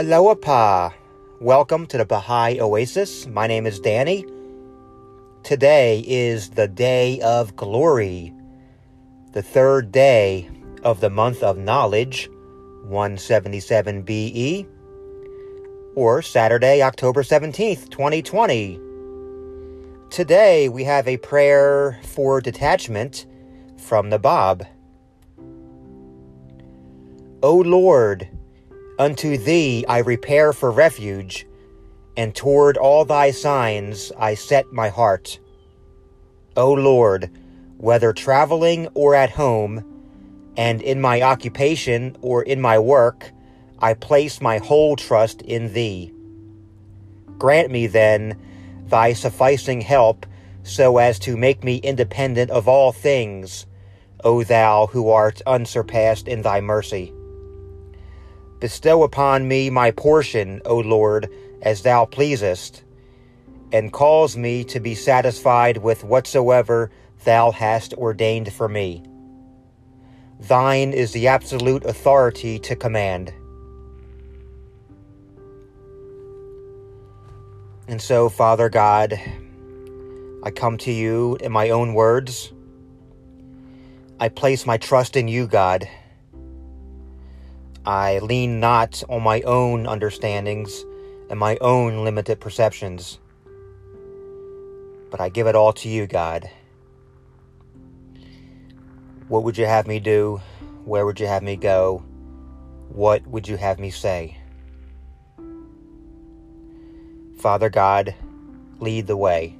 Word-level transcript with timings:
Aloha. 0.00 0.92
Welcome 1.42 1.86
to 1.88 1.98
the 1.98 2.06
Baha'i 2.06 2.58
Oasis. 2.58 3.26
My 3.26 3.46
name 3.46 3.66
is 3.66 3.78
Danny. 3.78 4.24
Today 5.42 6.02
is 6.06 6.48
the 6.48 6.66
day 6.66 7.20
of 7.20 7.54
glory, 7.54 8.32
the 9.32 9.42
third 9.42 9.92
day 9.92 10.48
of 10.84 11.02
the 11.02 11.10
month 11.10 11.42
of 11.42 11.58
knowledge, 11.58 12.30
177 12.84 14.00
BE, 14.00 14.66
or 15.94 16.22
Saturday, 16.22 16.80
October 16.80 17.22
17th, 17.22 17.90
2020. 17.90 18.80
Today 20.08 20.70
we 20.70 20.82
have 20.82 21.08
a 21.08 21.18
prayer 21.18 22.00
for 22.04 22.40
detachment 22.40 23.26
from 23.76 24.08
the 24.08 24.18
Bab. 24.18 24.66
O 27.42 27.56
Lord, 27.56 28.30
unto 29.00 29.38
thee 29.38 29.82
I 29.88 30.00
repair 30.00 30.52
for 30.52 30.70
refuge, 30.70 31.46
and 32.18 32.34
toward 32.34 32.76
all 32.76 33.06
thy 33.06 33.30
signs 33.30 34.12
I 34.18 34.34
set 34.34 34.70
my 34.74 34.90
heart. 34.90 35.40
O 36.54 36.74
Lord, 36.74 37.30
whether 37.78 38.12
traveling 38.12 38.88
or 38.88 39.14
at 39.14 39.30
home, 39.30 39.82
and 40.54 40.82
in 40.82 41.00
my 41.00 41.22
occupation 41.22 42.14
or 42.20 42.42
in 42.42 42.60
my 42.60 42.78
work, 42.78 43.32
I 43.78 43.94
place 43.94 44.42
my 44.42 44.58
whole 44.58 44.96
trust 44.96 45.40
in 45.40 45.72
thee. 45.72 46.12
Grant 47.38 47.70
me 47.70 47.86
then 47.86 48.38
thy 48.88 49.14
sufficing 49.14 49.80
help 49.80 50.26
so 50.62 50.98
as 50.98 51.18
to 51.20 51.38
make 51.38 51.64
me 51.64 51.76
independent 51.76 52.50
of 52.50 52.68
all 52.68 52.92
things, 52.92 53.64
O 54.24 54.44
thou 54.44 54.88
who 54.88 55.08
art 55.08 55.40
unsurpassed 55.46 56.28
in 56.28 56.42
thy 56.42 56.60
mercy. 56.60 57.14
Bestow 58.60 59.02
upon 59.04 59.48
me 59.48 59.70
my 59.70 59.90
portion, 59.90 60.60
O 60.66 60.76
Lord, 60.76 61.30
as 61.62 61.80
thou 61.80 62.04
pleasest, 62.04 62.84
and 63.72 63.90
cause 63.90 64.36
me 64.36 64.64
to 64.64 64.80
be 64.80 64.94
satisfied 64.94 65.78
with 65.78 66.04
whatsoever 66.04 66.90
thou 67.24 67.52
hast 67.52 67.94
ordained 67.94 68.52
for 68.52 68.68
me. 68.68 69.02
Thine 70.40 70.92
is 70.92 71.12
the 71.12 71.28
absolute 71.28 71.84
authority 71.86 72.58
to 72.58 72.76
command. 72.76 73.32
And 77.88 78.00
so, 78.00 78.28
Father 78.28 78.68
God, 78.68 79.18
I 80.42 80.50
come 80.50 80.76
to 80.78 80.92
you 80.92 81.36
in 81.40 81.50
my 81.50 81.70
own 81.70 81.94
words. 81.94 82.52
I 84.18 84.28
place 84.28 84.66
my 84.66 84.76
trust 84.76 85.16
in 85.16 85.28
you, 85.28 85.46
God. 85.46 85.88
I 87.86 88.18
lean 88.18 88.60
not 88.60 89.02
on 89.08 89.22
my 89.22 89.40
own 89.42 89.86
understandings 89.86 90.84
and 91.30 91.38
my 91.38 91.56
own 91.62 92.04
limited 92.04 92.38
perceptions, 92.38 93.18
but 95.10 95.18
I 95.18 95.30
give 95.30 95.46
it 95.46 95.56
all 95.56 95.72
to 95.72 95.88
you, 95.88 96.06
God. 96.06 96.50
What 99.28 99.44
would 99.44 99.56
you 99.56 99.64
have 99.64 99.86
me 99.86 99.98
do? 99.98 100.42
Where 100.84 101.06
would 101.06 101.20
you 101.20 101.26
have 101.26 101.42
me 101.42 101.56
go? 101.56 102.04
What 102.90 103.26
would 103.26 103.48
you 103.48 103.56
have 103.56 103.78
me 103.78 103.90
say? 103.90 104.36
Father 107.38 107.70
God, 107.70 108.14
lead 108.78 109.06
the 109.06 109.16
way. 109.16 109.56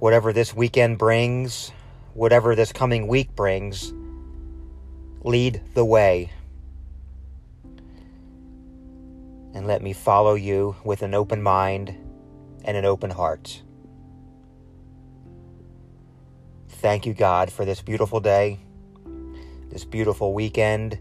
Whatever 0.00 0.32
this 0.32 0.52
weekend 0.52 0.98
brings, 0.98 1.70
whatever 2.14 2.56
this 2.56 2.72
coming 2.72 3.06
week 3.06 3.32
brings, 3.36 3.92
lead 5.24 5.60
the 5.74 5.84
way. 5.84 6.30
And 9.54 9.66
let 9.66 9.82
me 9.82 9.92
follow 9.92 10.34
you 10.34 10.76
with 10.84 11.02
an 11.02 11.14
open 11.14 11.42
mind 11.42 11.94
and 12.64 12.76
an 12.76 12.84
open 12.84 13.10
heart. 13.10 13.62
Thank 16.68 17.06
you, 17.06 17.14
God, 17.14 17.52
for 17.52 17.64
this 17.64 17.80
beautiful 17.80 18.18
day, 18.18 18.58
this 19.68 19.84
beautiful 19.84 20.34
weekend, 20.34 20.98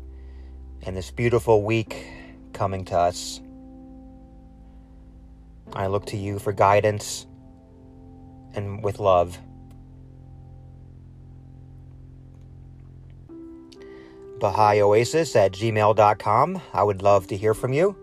and 0.84 0.96
this 0.96 1.12
beautiful 1.12 1.64
week 1.64 2.06
coming 2.54 2.86
to 2.86 2.98
us. 2.98 3.40
I 5.74 5.88
look 5.88 6.06
to 6.08 6.18
you 6.18 6.38
for 6.38 6.52
guidance 6.52 7.26
and 8.54 8.84
with 8.84 9.00
love. 9.00 9.40
BahaiOasis 14.42 15.36
at 15.36 15.54
gmail.com. 15.54 16.62
I 16.74 16.84
would 16.84 17.02
love 17.02 17.28
to 17.28 17.38
hear 17.38 17.54
from 17.54 17.74
you. 17.74 17.96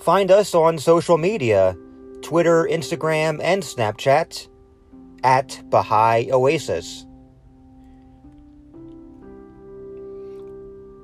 Find 0.00 0.30
us 0.30 0.54
on 0.54 0.78
social 0.78 1.18
media 1.18 1.76
Twitter, 2.22 2.64
Instagram, 2.64 3.40
and 3.42 3.62
Snapchat 3.62 4.48
at 5.22 5.60
Baha'i 5.68 6.30
Oasis. 6.32 7.04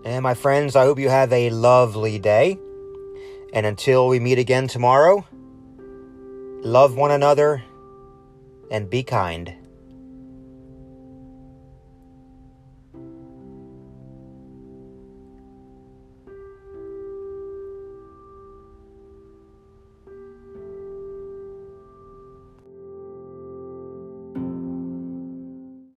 And 0.04 0.22
my 0.22 0.34
friends, 0.34 0.74
I 0.74 0.84
hope 0.84 0.98
you 0.98 1.10
have 1.10 1.32
a 1.32 1.50
lovely 1.50 2.18
day. 2.18 2.58
And 3.52 3.66
until 3.66 4.08
we 4.08 4.20
meet 4.20 4.38
again 4.38 4.68
tomorrow, 4.68 5.26
love 6.62 6.96
one 6.96 7.10
another 7.10 7.62
and 8.70 8.88
be 8.88 9.02
kind. 9.02 9.54